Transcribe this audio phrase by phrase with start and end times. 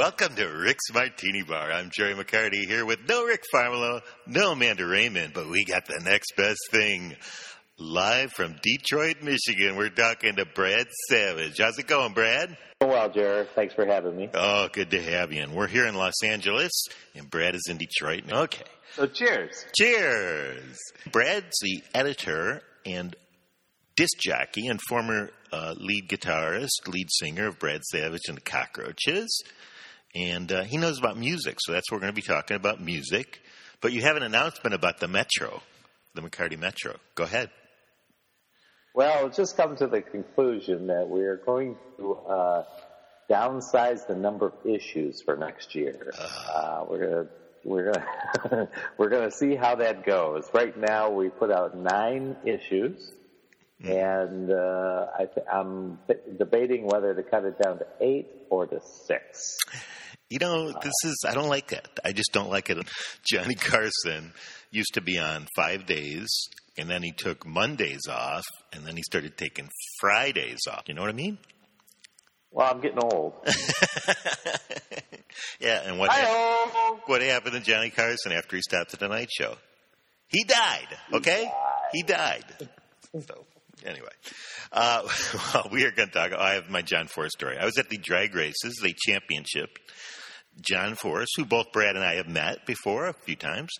[0.00, 1.70] welcome to Rick's Martini Bar.
[1.70, 6.00] I'm Jerry McCarty here with no Rick Farmelo, no Amanda Raymond, but we got the
[6.02, 7.14] next best thing.
[7.76, 11.58] Live from Detroit, Michigan, we're talking to Brad Savage.
[11.58, 12.56] How's it going, Brad?
[12.80, 14.30] Well, Jared, thanks for having me.
[14.32, 15.42] Oh, good to have you.
[15.42, 16.72] And we're here in Los Angeles,
[17.14, 18.22] and Brad is in Detroit.
[18.32, 18.64] Okay.
[18.94, 19.66] So, cheers.
[19.76, 20.78] Cheers.
[21.12, 23.14] Brad's the editor and
[23.96, 29.42] disc jockey and former uh, lead guitarist, lead singer of Brad Savage and the Cockroaches.
[30.14, 32.80] And uh, he knows about music, so that's what we're going to be talking about
[32.80, 33.40] music.
[33.80, 35.62] But you have an announcement about the Metro,
[36.14, 36.96] the McCarty Metro.
[37.14, 37.50] Go ahead.
[38.94, 42.64] Well, it's just come to the conclusion that we're going to uh,
[43.30, 46.12] downsize the number of issues for next year.
[46.52, 47.28] Uh, we're gonna
[47.64, 50.44] we're gonna we're gonna see how that goes.
[50.52, 53.12] Right now, we put out nine issues,
[53.84, 58.66] and uh, I th- I'm th- debating whether to cut it down to eight or
[58.66, 59.56] to six.
[60.28, 61.88] You know, this is, I don't like it.
[62.04, 62.78] I just don't like it.
[63.28, 64.32] Johnny Carson
[64.70, 66.28] used to be on five days,
[66.78, 69.68] and then he took Mondays off, and then he started taking
[70.00, 70.82] Fridays off.
[70.86, 71.38] You know what I mean?
[72.52, 73.34] Well, I'm getting old.
[75.60, 79.56] yeah, and what, hap- what happened to Johnny Carson after he stopped the Tonight Show?
[80.28, 81.50] He died, okay?
[81.92, 82.44] He died.
[83.12, 83.46] So,
[83.84, 84.08] anyway,
[84.72, 85.02] uh,
[85.54, 86.32] well, we are going to talk.
[86.32, 87.56] I have my John Force story.
[87.58, 89.78] I was at the drag races, the championship.
[90.60, 93.70] John Force, who both Brad and I have met before a few times,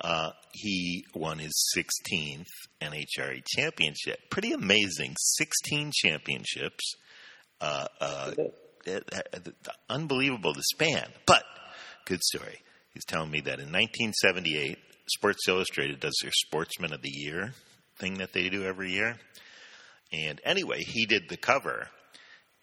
[0.00, 2.46] uh, he won his 16th
[2.80, 4.18] NHRA championship.
[4.30, 5.16] Pretty amazing.
[5.18, 6.94] 16 championships.
[7.60, 8.32] Uh, uh,
[9.90, 11.44] unbelievable to span, but
[12.06, 12.60] good story.
[12.94, 17.52] He's telling me that in 1978, Sports Illustrated does their Sportsman of the Year
[17.98, 19.18] thing that they do every year.
[20.12, 21.88] And anyway, he did the cover,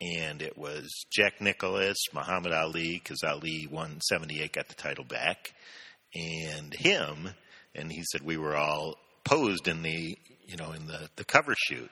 [0.02, 5.54] and it was Jack Nicklaus, Muhammad Ali, because Ali won 78, got the title back,
[6.14, 7.30] and him.
[7.74, 11.54] And he said we were all posed in the, you know, in the, the cover
[11.58, 11.90] shoot.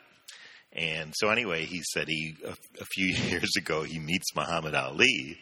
[0.74, 5.38] And so anyway, he said he a, a few years ago he meets Muhammad Ali,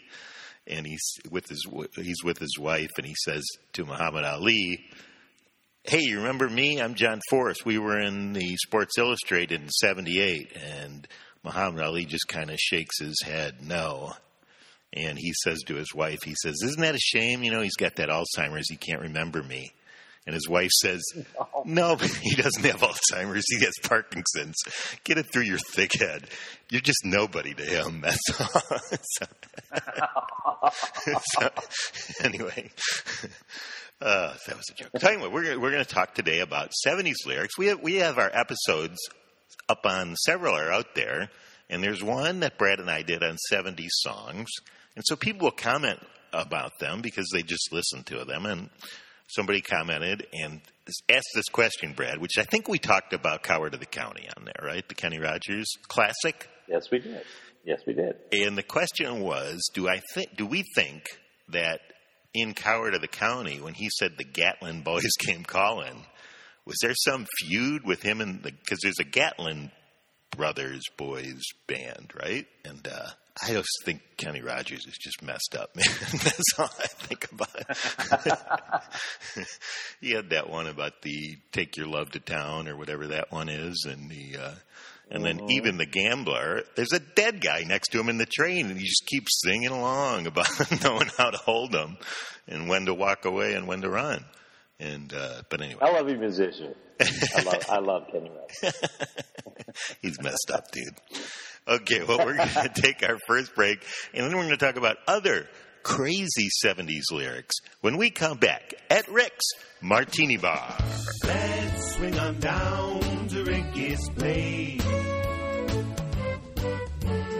[0.68, 3.44] and he's with his he's with his wife, and he says
[3.74, 4.86] to Muhammad Ali,
[5.84, 6.82] "Hey, you remember me?
[6.82, 7.66] I'm John Force.
[7.66, 11.08] We were in the Sports Illustrated in '78." And
[11.44, 14.14] Muhammad Ali just kind of shakes his head, no.
[14.94, 17.44] And he says to his wife, he says, "Isn't that a shame?
[17.44, 18.70] You know, he's got that Alzheimer's.
[18.70, 19.74] He can't remember me."
[20.26, 21.02] And his wife says,
[21.66, 23.44] No, he doesn't have Alzheimer's.
[23.50, 24.56] He has Parkinson's.
[25.04, 26.28] Get it through your thick head.
[26.70, 28.02] You're just nobody to him.
[28.02, 28.80] That's all.
[29.02, 29.26] so,
[31.40, 31.50] so,
[32.24, 32.72] anyway,
[34.02, 34.92] uh, that was a joke.
[34.98, 37.58] Tell you what, we're, we're going to talk today about 70s lyrics.
[37.58, 38.98] We have, we have our episodes
[39.70, 41.30] up on several are out there,
[41.70, 44.50] and there's one that Brad and I did on 70s songs.
[44.96, 46.00] And so people will comment
[46.32, 48.46] about them because they just listen to them.
[48.46, 48.70] And
[49.28, 50.62] somebody commented and
[51.10, 54.46] asked this question, Brad, which I think we talked about Coward of the County on
[54.46, 54.88] there, right?
[54.88, 56.50] The Kenny Rogers classic.
[56.68, 57.24] Yes, we did.
[57.66, 58.16] Yes, we did.
[58.32, 61.04] And the question was, do I think, do we think
[61.50, 61.80] that
[62.34, 66.06] in Coward of the County, when he said the Gatlin boys came calling,
[66.66, 69.72] was there some feud with him and the, because there's a Gatlin
[70.32, 72.48] brothers boys band, right?
[72.66, 73.10] And, uh,
[73.42, 75.86] I just think Kenny Rogers is just messed up, man.
[76.12, 78.84] That's all I think about.
[80.02, 83.50] he had that one about the "Take Your Love to Town" or whatever that one
[83.50, 84.54] is, and the uh,
[85.14, 86.64] and then even the gambler.
[86.76, 89.70] There's a dead guy next to him in the train, and he just keeps singing
[89.70, 90.48] along about
[90.84, 91.98] knowing how to hold him
[92.48, 94.26] and when to walk away and when to run.
[94.80, 96.74] And uh, but anyway, I love you, musician.
[97.00, 98.82] I love, I love Kenny Rogers.
[100.02, 101.22] He's messed up, dude.
[101.68, 104.76] Okay, well, we're going to take our first break, and then we're going to talk
[104.76, 105.48] about other
[105.84, 109.46] crazy 70s lyrics when we come back at Rick's
[109.82, 110.76] Martini Bar.
[111.24, 113.13] Let's swing on down
[113.44, 114.84] to Ricky's place.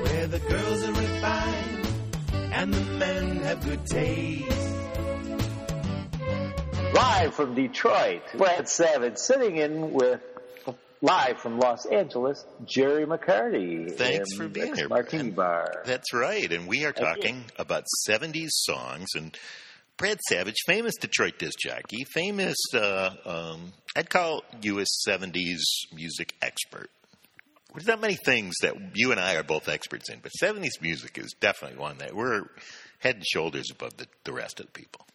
[0.04, 1.88] Where the girls are refined
[2.52, 4.50] and the men have good taste.
[6.94, 10.22] Live from Detroit, Brad Savage sitting in with
[11.02, 13.92] live from Los Angeles, Jerry McCarty.
[13.92, 15.66] Thanks in for being Rick's here, Martini Brad.
[15.74, 15.84] Bar.
[15.86, 19.36] That's right, and we are talking about 70s songs, and
[19.98, 25.60] Brad Savage, famous Detroit disc jockey, famous, uh, um, I'd call you a 70s
[25.94, 26.90] music expert.
[27.74, 31.18] There's not many things that you and I are both experts in, but 70s music
[31.18, 32.44] is definitely one that we're
[33.00, 35.06] head and shoulders above the, the rest of the people.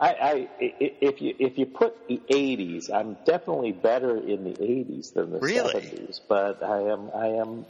[0.00, 5.14] I, I, if you if you put the '80s, I'm definitely better in the '80s
[5.14, 5.72] than the Really?
[5.72, 6.20] '70s.
[6.28, 7.64] But I am I am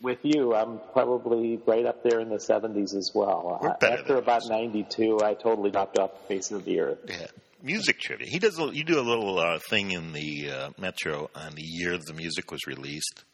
[0.00, 0.54] with you.
[0.54, 3.58] I'm probably right up there in the '70s as well.
[3.60, 4.50] We're I- better After about those.
[4.50, 6.98] '92, I totally dropped off the face of the earth.
[7.08, 7.26] Yeah,
[7.62, 8.26] music trivia.
[8.28, 8.58] He does.
[8.58, 12.14] A, you do a little uh, thing in the uh, Metro on the year the
[12.14, 13.24] music was released.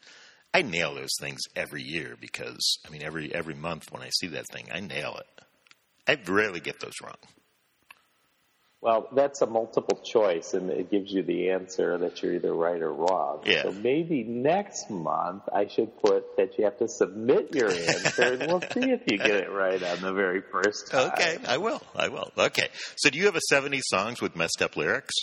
[0.53, 4.27] I nail those things every year because I mean every every month when I see
[4.27, 5.27] that thing, I nail it.
[6.07, 7.17] I rarely get those wrong.
[8.85, 12.79] Well, that's a multiple choice, and it gives you the answer that you're either right
[12.79, 13.41] or wrong.
[13.43, 13.63] Yeah.
[13.63, 18.45] So maybe next month I should put that you have to submit your answer, and
[18.45, 21.11] we'll see if you get it right on the very first time.
[21.13, 21.81] Okay, I will.
[21.95, 22.31] I will.
[22.37, 22.67] Okay.
[22.97, 25.15] So, do you have a '70s songs with messed up lyrics?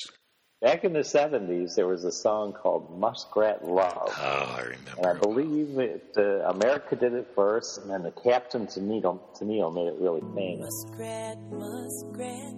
[0.61, 4.14] Back in the 70s, there was a song called Muskrat Love.
[4.17, 5.09] Oh, I And remember.
[5.09, 9.88] I believe it, uh, America did it first, and then the Captain Tennille, Tennille made
[9.88, 10.70] it really famous.
[10.87, 12.55] Muskrat, muskrat,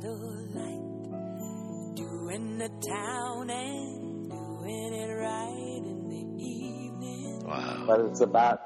[0.00, 7.44] candlelight, doing the town and doing it right in the evening.
[7.44, 7.84] Wow.
[7.86, 8.60] But it's about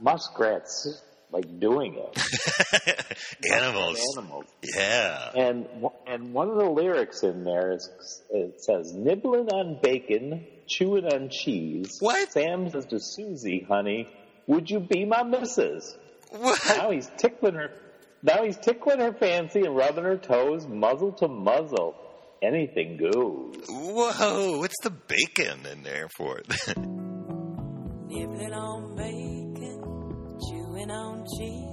[0.00, 1.02] muskrats,
[1.32, 3.16] like, doing it.
[3.52, 4.00] Animals.
[4.16, 4.46] Animals.
[4.76, 5.30] Yeah.
[5.34, 5.66] And,
[6.06, 7.88] and one of the lyrics in there is,
[8.30, 11.98] it says, nibbling on bacon, chewing on cheese.
[12.00, 12.32] What?
[12.32, 14.08] Sam says to Susie, honey,
[14.46, 15.96] would you be my missus?
[16.30, 16.60] What?
[16.68, 17.70] Now he's tickling her.
[18.22, 21.94] Now he's tickling her fancy and rubbing her toes, muzzle to muzzle.
[22.42, 23.54] Anything goes.
[23.68, 24.58] Whoa!
[24.58, 26.40] What's the bacon in there for?
[28.06, 31.66] Nibbling on bacon, chewing on cheese.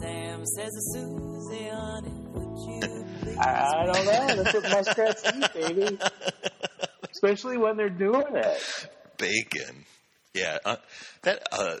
[0.00, 3.36] Sam says to Susie, honey, would you please?
[3.38, 4.26] I, I don't know.
[4.42, 5.98] That's what muskrats eat, baby.
[7.10, 8.88] Especially when they're doing it.
[9.18, 9.84] bacon.
[10.34, 10.76] Yeah, uh,
[11.22, 11.76] that uh,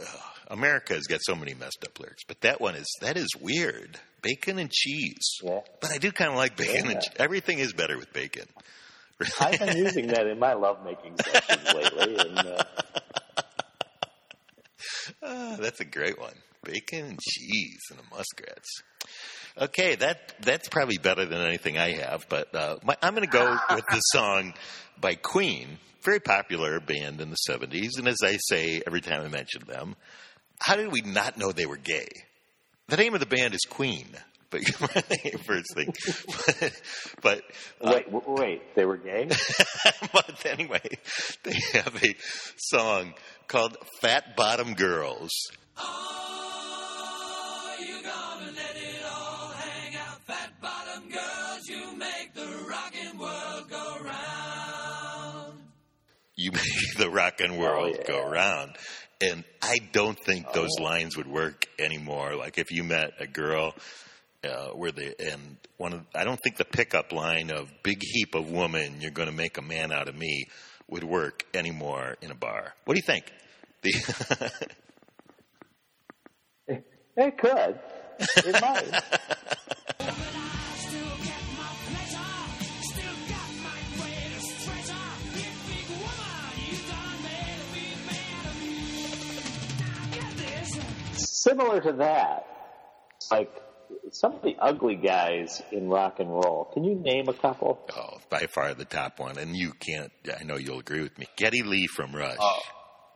[0.00, 0.06] uh,
[0.52, 3.98] America has got so many messed up lyrics, but that one is that is weird.
[4.22, 5.38] Bacon and cheese.
[5.42, 5.60] Yeah.
[5.80, 6.90] But I do kind of like bacon Yeah.
[6.92, 8.44] and che- everything is better with bacon.
[9.40, 12.64] I've been using that in my lovemaking sessions lately, and uh,
[15.22, 16.34] Ah, that's a great one.
[16.64, 18.68] Bacon and cheese and the muskrats.
[19.60, 23.30] Okay, that that's probably better than anything I have, but uh, my, I'm going to
[23.30, 24.54] go with the song
[25.00, 29.28] by Queen, very popular band in the '70s, and as I say every time I
[29.28, 29.94] mention them,
[30.62, 32.08] how did we not know they were gay?
[32.88, 34.06] The name of the band is Queen,
[34.50, 34.62] but
[35.44, 35.92] first thing,
[36.46, 36.72] but,
[37.22, 37.42] but
[37.80, 39.28] uh, wait, w- wait, they were gay.
[40.12, 40.80] but anyway,
[41.44, 42.14] they have a
[42.56, 43.14] song
[43.48, 45.30] called Fat Bottom Girls.
[45.78, 51.68] Oh, you gonna let it all hang out, fat bottom girls?
[51.68, 52.34] You make
[56.98, 58.06] the rock and world Oh, yeah.
[58.06, 58.76] go round.
[59.22, 62.34] And I don't think those lines would work anymore.
[62.34, 63.74] Like if you met a girl
[64.44, 68.34] uh, where they and one of I don't think the pickup line of "big heap
[68.34, 70.46] of woman, you're going to make a man out of me"
[70.88, 72.74] would work anymore in a bar.
[72.84, 73.32] What do you think?
[73.82, 74.52] The
[77.16, 77.78] It could.
[78.18, 79.02] It might.
[91.42, 92.46] Similar to that,
[93.30, 93.50] like
[94.12, 96.70] some of the ugly guys in rock and roll.
[96.72, 97.80] Can you name a couple?
[97.96, 100.12] oh, by far the top one, and you can't.
[100.38, 101.26] I know you'll agree with me.
[101.36, 102.36] Geddy Lee from Rush.
[102.40, 102.60] Oh.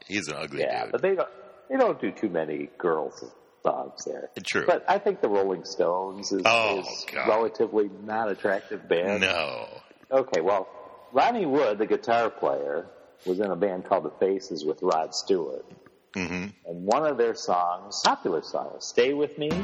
[0.06, 0.92] He's an ugly Yeah, dude.
[0.92, 1.28] but they don't.
[1.68, 3.24] They don't do too many girls
[3.64, 4.30] songs there.
[4.46, 4.64] True.
[4.66, 9.20] But I think the Rolling Stones is, Oh, is relatively not attractive band.
[9.22, 9.66] no.
[10.10, 10.68] Okay, well,
[11.12, 12.86] Ronnie Wood, the guitar player,
[13.24, 15.64] was in a band called The Faces with Rod Stewart.
[16.16, 19.50] Hmm And one of their songs, popular song, Stay With Me.
[19.50, 19.56] Stay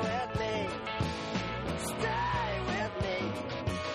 [0.00, 0.68] with me.
[1.78, 3.16] Stay with me.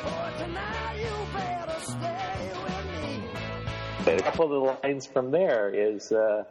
[0.04, 4.18] For tonight you better stay with me.
[4.18, 6.44] A couple of the lines from there is, uh,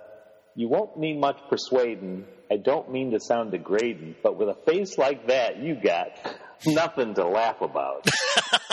[0.55, 2.25] you won't need much persuading.
[2.51, 6.13] I don't mean to sound degrading, but with a face like that, you got
[6.67, 8.09] nothing to laugh about.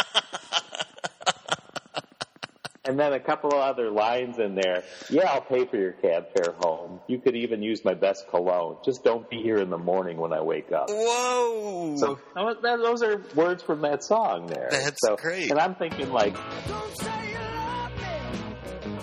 [2.87, 4.83] and then a couple of other lines in there.
[5.09, 6.99] Yeah, I'll pay for your cab fare home.
[7.07, 8.77] You could even use my best cologne.
[8.83, 10.89] Just don't be here in the morning when I wake up.
[10.89, 11.95] Whoa.
[11.97, 14.67] So that- those are words from that song there.
[14.71, 15.49] That's so, great.
[15.51, 16.35] And I'm thinking like,
[16.67, 18.97] Don't say you love me.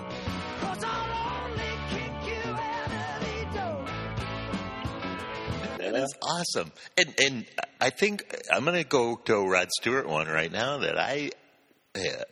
[0.60, 3.86] Cause I'll only kick you out of the door.
[5.78, 6.72] That is awesome.
[6.96, 7.46] And and
[7.80, 11.30] I think I'm going to go to a Rod Stewart one right now that I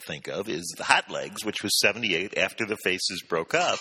[0.06, 3.78] think of is the Hot Legs, which was '78 after the Faces broke up.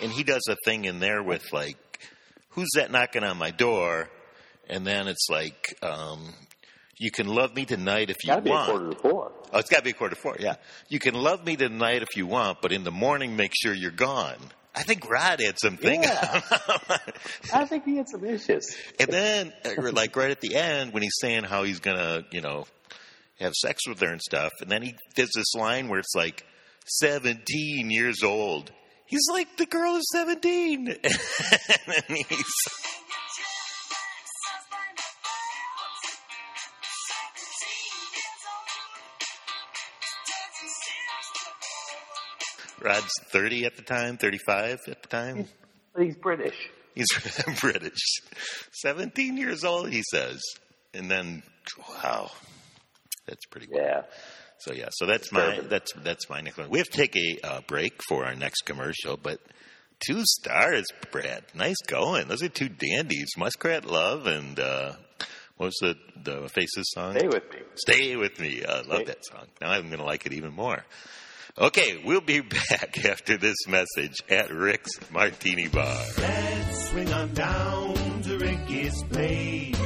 [0.00, 2.00] And he does a thing in there with like,
[2.50, 4.10] "Who's that knocking on my door?"
[4.68, 6.34] And then it's like, um,
[7.02, 9.32] "You can love me tonight if you Gotta be a want." quarter to four.
[9.52, 10.36] Oh, it's got to be a quarter to four.
[10.38, 10.54] Yeah,
[10.88, 13.90] you can love me tonight if you want, but in the morning, make sure you're
[13.90, 14.38] gone.
[14.74, 16.02] I think Rod had something.
[16.02, 16.40] Yeah.
[17.52, 18.74] I think he had some issues.
[18.98, 22.40] and then, uh, like right at the end, when he's saying how he's gonna, you
[22.40, 22.64] know,
[23.40, 26.46] have sex with her and stuff, and then he does this line where it's like,
[26.86, 28.70] seventeen years old.
[29.06, 31.06] He's like, the girl is seventeen, and
[31.86, 32.44] then he's.
[42.82, 45.46] Rod's 30 at the time, 35 at the time.
[45.94, 46.56] But he's British.
[46.94, 47.06] He's
[47.60, 48.20] British.
[48.82, 50.40] 17 years old, he says.
[50.94, 51.42] And then,
[51.88, 52.30] wow,
[53.26, 53.80] that's pretty cool.
[53.80, 54.02] Yeah.
[54.58, 56.70] So yeah, so that's my that's that's my next one.
[56.70, 59.40] We have to take a uh, break for our next commercial, but
[60.06, 61.42] two stars, Brad.
[61.52, 62.28] Nice going.
[62.28, 64.92] Those are two dandies, Muskrat Love and uh,
[65.56, 67.18] what was the the Faces song?
[67.18, 67.58] Stay with me.
[67.74, 68.64] Stay with me.
[68.64, 69.46] I love Stay- that song.
[69.60, 70.84] Now I'm going to like it even more.
[71.58, 72.40] Okay, we'll be
[72.70, 76.02] back after this message at Rick's Martini Bar.
[76.18, 79.76] Let's swing on down to Ricky's place.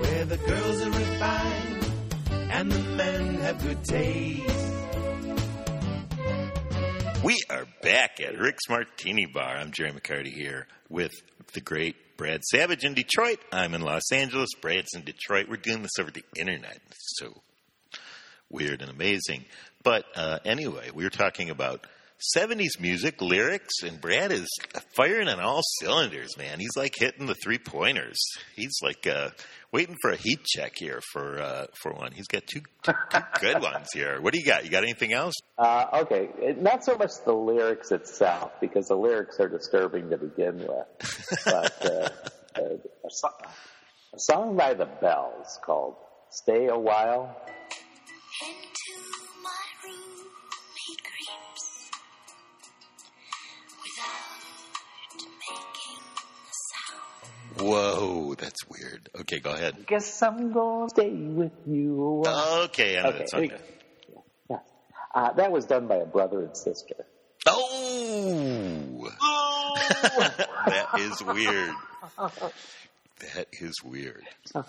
[0.00, 1.90] Where the girls are refined
[2.50, 4.72] and the men have good taste.
[7.24, 9.56] We are back at Rick's Martini Bar.
[9.56, 11.12] I'm Jerry McCarty here with
[11.54, 13.38] the great Brad Savage in Detroit.
[13.50, 14.50] I'm in Los Angeles.
[14.60, 15.48] Brad's in Detroit.
[15.48, 16.80] We're doing this over the internet.
[16.92, 17.42] So
[18.50, 19.44] weird and amazing.
[19.82, 21.86] But uh, anyway, we were talking about
[22.36, 24.48] 70s music, lyrics, and Brad is
[24.96, 26.58] firing on all cylinders, man.
[26.58, 28.16] He's like hitting the three pointers.
[28.54, 29.30] He's like uh,
[29.70, 32.12] waiting for a heat check here for uh, for one.
[32.12, 34.18] He's got two, two, two good ones here.
[34.22, 34.64] What do you got?
[34.64, 35.34] You got anything else?
[35.58, 40.16] Uh, okay, it, not so much the lyrics itself, because the lyrics are disturbing to
[40.16, 41.42] begin with.
[41.44, 42.08] but uh,
[42.58, 43.28] uh, a, so-
[44.14, 45.96] a song by the Bells called
[46.30, 47.36] "Stay a While."
[57.58, 59.08] Whoa, that's weird.
[59.20, 59.86] Okay, go ahead.
[59.86, 62.22] Guess I'm gonna stay with you.
[62.26, 63.50] Okay, I know Okay, that song.
[64.50, 64.58] Yeah.
[65.14, 67.06] Uh, that was done by a brother and sister.
[67.48, 69.08] Oh,
[70.66, 71.74] that is weird.
[72.18, 74.24] That is weird.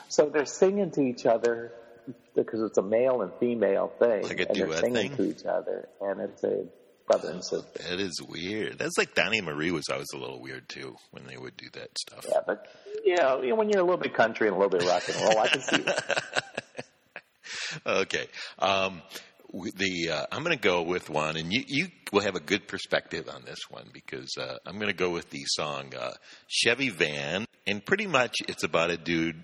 [0.08, 1.74] So they're singing to each other
[2.36, 5.18] because it's a male and female thing, Like a and they're singing thing?
[5.18, 6.66] to each other, and it's a
[7.88, 8.78] That is weird.
[8.78, 11.98] That's like Donnie Marie was always a little weird too when they would do that
[11.98, 12.26] stuff.
[12.30, 12.68] Yeah, but
[13.06, 15.04] you know, you know, when you're a little bit country and a little bit rock
[15.08, 16.24] and roll, I can see that.
[17.86, 18.28] Okay.
[18.60, 19.02] Um,
[19.54, 22.68] the uh, I'm going to go with one, and you you will have a good
[22.68, 26.12] perspective on this one because uh, I'm going to go with the song uh,
[26.48, 29.42] Chevy Van, and pretty much it's about a dude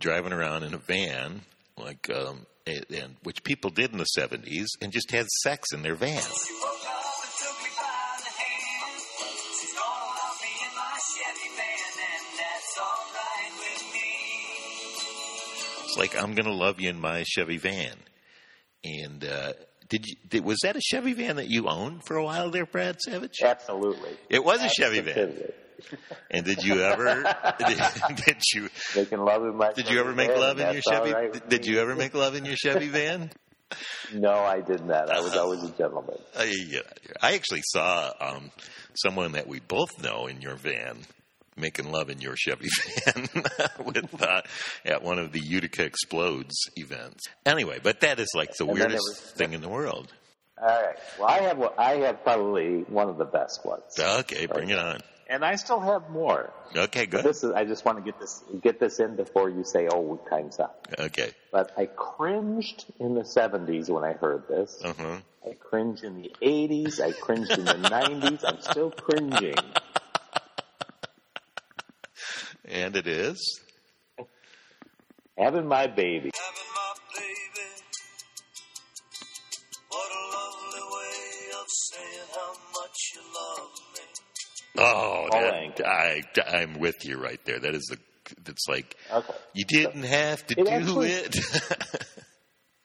[0.00, 1.42] driving around in a van,
[1.76, 5.82] like um, and, and which people did in the '70s, and just had sex in
[5.82, 6.22] their van.
[15.84, 17.96] It's like I'm going to love you in my Chevy van,
[18.84, 19.24] and.
[19.24, 19.52] Uh,
[19.88, 20.14] did you?
[20.26, 23.40] Did, was that a Chevy van that you owned for a while there, Brad Savage?
[23.44, 24.16] Absolutely.
[24.30, 25.34] It was a Chevy van.
[26.30, 27.22] And did you ever?
[27.58, 27.78] did,
[28.24, 28.70] did you?
[29.04, 31.12] Can love in my Did you ever make love in your Chevy?
[31.12, 33.30] right did you ever make love in your Chevy van?
[34.12, 35.06] No, I did not.
[35.06, 36.16] That I was always a gentleman.
[36.38, 36.80] Uh, yeah,
[37.20, 38.50] I actually saw um,
[38.94, 40.98] someone that we both know in your van
[41.56, 42.68] making love in your Chevy
[43.06, 43.28] van
[43.84, 44.40] with uh,
[44.84, 47.24] at one of the Utica Explodes events.
[47.44, 50.12] Anyway, but that is like the And weirdest was- thing in the world.
[50.60, 50.96] All right.
[51.18, 55.00] Well, I have I have probably one of the best ones, Okay, bring it on.
[55.32, 56.52] And I still have more.
[56.76, 57.24] Okay, good.
[57.24, 57.52] This is.
[57.52, 60.86] I just want to get this get this in before you say, "Oh, time's up."
[60.98, 61.32] Okay.
[61.50, 64.78] But I cringed in the '70s when I heard this.
[64.84, 65.18] Uh huh.
[65.48, 67.00] I cringed in the '80s.
[67.00, 68.44] I cringed in the '90s.
[68.46, 69.54] I'm still cringing.
[72.66, 73.60] And it is.
[75.38, 76.30] Having my baby.
[76.34, 76.61] Having my baby.
[84.78, 85.80] Oh, that.
[85.86, 87.58] I, I'm with you right there.
[87.58, 87.98] That is the.
[88.46, 89.34] It's like Okay.
[89.52, 91.36] you didn't have to It do actually- it.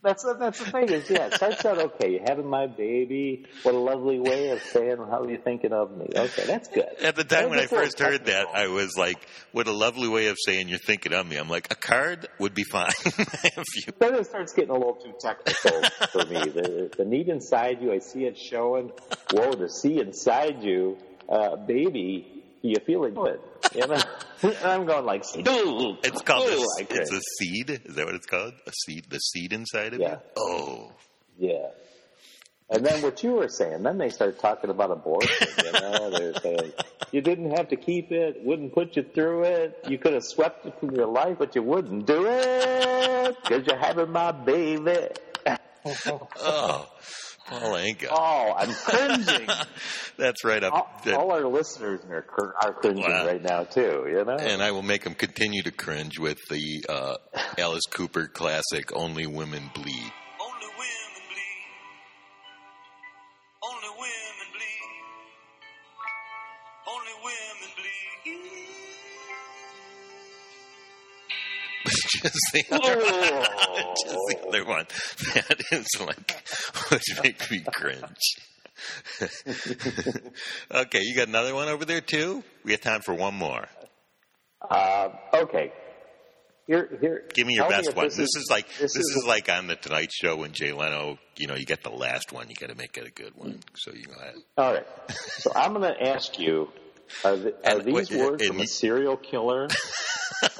[0.03, 2.11] That's the, that's the thing is, yeah, it starts out okay.
[2.11, 3.45] You're having my baby.
[3.63, 6.05] What a lovely way of saying how are you thinking of me.
[6.15, 6.85] Okay, that's good.
[7.01, 8.47] At the time when I gets a little first heard that.
[8.53, 9.17] I was like,
[9.53, 12.53] "What a lovely way of saying you're thinking of me." I'm like, a card would
[12.53, 12.91] be fine.
[13.05, 16.41] you, Then it starts getting a little too technical for me.
[16.51, 18.91] The, the need inside you, I see it showing.
[19.31, 20.97] Whoa, to see inside you,
[21.29, 23.39] uh, baby, you feel it good.
[23.75, 23.99] You know?
[24.41, 27.09] and I'm going like, ooh, it's called ooh, a, I it's cringe.
[27.11, 27.69] a seed.
[27.85, 28.53] Is that what it's called?
[28.65, 29.05] A seed.
[29.09, 30.11] The seed inside of Yeah.
[30.11, 30.17] you.
[30.37, 30.91] Oh,
[31.37, 31.67] Yeah.
[32.69, 36.33] And then what you were saying, then they start talking about abortion, you know, they're
[36.41, 36.73] saying,
[37.13, 40.65] you didn't have to keep it, wouldn't put you through it, you could have swept
[40.65, 44.97] it from your life, but you wouldn't do it, because you're having my baby.
[46.41, 46.89] oh,
[47.47, 48.07] Paul Anka.
[48.11, 49.47] Oh, I'm cringing.
[50.17, 50.73] That's right up.
[50.73, 53.25] all, that- all our listeners are, cr- are cringing Wow.
[53.25, 54.35] right now too, you know?
[54.37, 57.15] and I will make them continue to cringe with the uh,
[57.57, 60.11] Alice Cooper classic "Only Women Bleed."
[72.21, 73.93] Just the other, Oh.
[74.03, 74.85] just the other one.
[75.33, 76.43] That is like
[76.89, 78.37] which makes me cringe.
[80.71, 82.43] okay, you got another one over there too.
[82.63, 83.67] We have time for one more.
[84.69, 85.71] Uh, okay.
[86.67, 87.23] Here, here.
[87.33, 88.07] Give me your best if one.
[88.07, 90.73] This, This is like this this is is like on the Tonight Show when Jay
[90.73, 91.17] Leno.
[91.37, 92.49] You know, you get the last one.
[92.49, 93.59] You got to make it a good one.
[93.77, 94.35] So you go ahead.
[94.57, 94.85] All right.
[95.37, 96.67] So I'm going to ask you:
[97.23, 99.69] Are, the, are And these what- words and from a serial killer,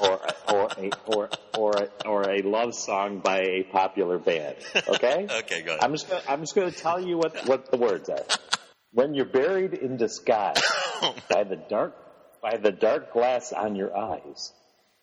[0.00, 4.56] or or a or or a, or a love song by a popular band?
[4.88, 5.28] Okay.
[5.38, 5.84] Okay, go ahead.
[5.84, 8.24] I'm just gonna, I'm just going to tell you what what the words are.
[8.92, 10.62] When you're buried in disguise
[11.28, 11.94] by the dark
[12.42, 14.52] by the dark glass on your eyes,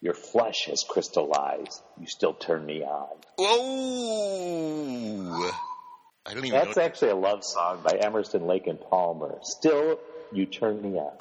[0.01, 1.81] your flesh has crystallized.
[1.99, 3.17] You still turn me on.
[3.37, 5.51] Whoa!
[6.25, 9.37] I don't even That's actually a love song by Emerson, Lake and Palmer.
[9.43, 9.99] Still,
[10.31, 11.17] you turn me on.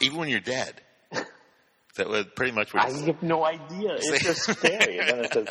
[0.00, 0.80] Even when you're dead.
[1.96, 3.96] That was pretty much what I have no idea.
[3.96, 4.98] It's just scary.
[4.98, 5.48] And then it says,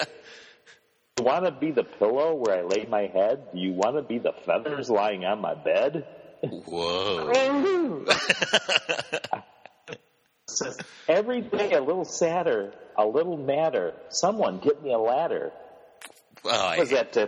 [1.20, 3.52] "You want to be the pillow where I lay my head?
[3.54, 6.08] Do you want to be the feathers lying on my bed?"
[6.42, 8.06] Whoa.
[10.48, 13.94] Says, Every day a little sadder, a little madder.
[14.08, 15.52] Someone get me a ladder.
[16.46, 17.28] Oh, I, Was that to,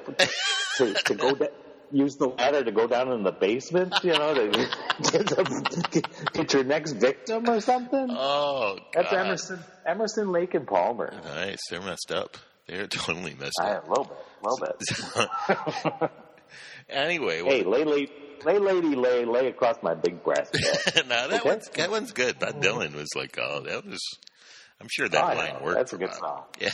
[0.78, 1.48] to, to go da-
[1.92, 3.94] use the ladder to go down in the basement?
[4.04, 6.02] You know, to, to
[6.34, 8.08] get your next victim or something?
[8.12, 11.12] oh, That's Emerson, Emerson, Lake and Palmer.
[11.24, 11.60] Nice.
[11.70, 12.38] They're messed up.
[12.68, 13.88] They're totally messed I, up.
[13.88, 16.12] a little bit, a little bit.
[16.90, 18.08] anyway, Hey, lay, lay,
[18.46, 20.54] lay, lady, lay, lay across my big breast.
[20.54, 21.50] no, that okay.
[21.50, 22.40] one's that one's good.
[22.40, 24.00] Bob Dylan was like, oh, that was.
[24.80, 26.20] I'm sure that Oh, line worked That's for a good Bob.
[26.20, 26.44] song.
[26.60, 26.70] Yeah.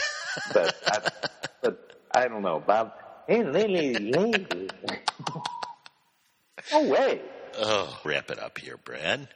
[0.53, 1.09] but, I,
[1.61, 2.93] but I don't know, Bob.
[3.27, 4.69] Hey, lady, lady.
[6.71, 7.21] No way.
[7.59, 9.27] Oh, wrap it up here, Brad.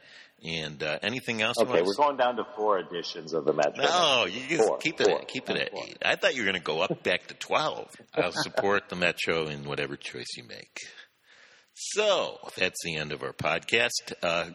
[0.43, 1.57] And uh, anything else?
[1.59, 3.83] you Okay, want we're to going down to four editions of the Metro.
[3.83, 5.83] No, you just Four, keep it four, at, keep it at four.
[5.85, 5.97] eight.
[6.03, 7.89] I thought you were going to go up back to twelve.
[8.15, 10.77] I'll support the Metro in whatever choice you make.
[11.73, 14.13] So that's the end of our podcast.
[14.23, 14.49] Uh,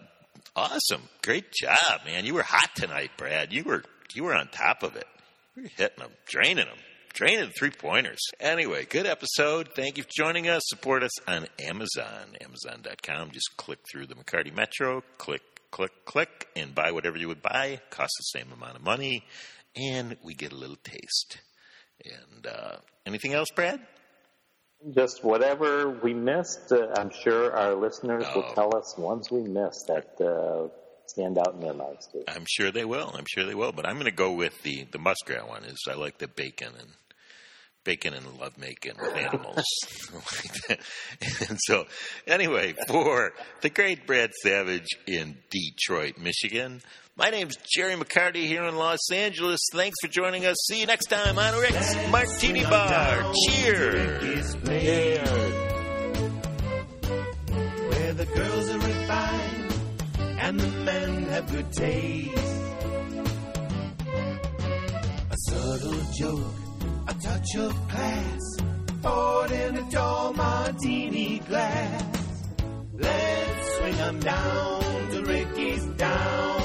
[0.56, 2.24] awesome, great job, man.
[2.26, 3.52] You were hot tonight, Brad.
[3.52, 5.06] You were you were on top of it.
[5.54, 6.78] You were hitting them, draining them.
[7.16, 8.18] Draining three pointers.
[8.40, 9.70] Anyway, good episode.
[9.74, 10.60] Thank you for joining us.
[10.66, 13.30] Support us on Amazon, Amazon.com.
[13.30, 17.80] Just click through the McCarty Metro, click, click, click, and buy whatever you would buy.
[17.88, 19.24] Costs the same amount of money,
[19.74, 21.38] and we get a little taste.
[22.04, 22.76] And uh,
[23.06, 23.80] anything else, Brad?
[24.94, 28.54] Just whatever we missed, uh, I'm sure our listeners will Oh.
[28.54, 30.68] tell us ones we missed that uh,
[31.06, 32.24] stand out in their minds too.
[32.28, 33.10] I'm sure they will.
[33.16, 33.72] I'm sure they will.
[33.72, 35.64] But I'm going to go with the the muskrat one.
[35.64, 36.90] Is I like the bacon and
[37.86, 39.64] bacon and lovemaking with animals.
[41.48, 41.84] and so,
[42.26, 46.82] anyway, for the great Brad Savage in Detroit, Michigan.
[47.16, 49.60] My name's Jerry McCarty here in Los Angeles.
[49.72, 50.56] Thanks for joining us.
[50.68, 53.32] See you next time on Rick's Martini Bar.
[53.46, 54.54] Cheers.
[57.88, 59.72] Where the girls are refined
[60.40, 62.32] and the men have good taste.
[65.30, 66.65] A subtle joke,
[67.08, 68.42] a touch of class,
[69.02, 72.44] poured in a tall martini glass.
[72.94, 76.55] Let's swing 'em down to Ricky's down